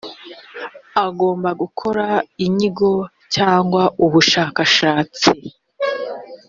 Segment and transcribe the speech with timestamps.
[1.05, 2.05] agomba gukora
[2.45, 2.91] inyigo
[3.35, 5.29] cyangwa ubushakashatsi